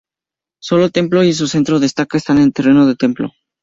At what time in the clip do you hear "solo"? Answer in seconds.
0.59-0.85